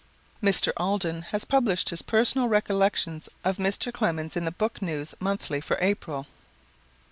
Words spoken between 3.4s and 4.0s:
of Mr.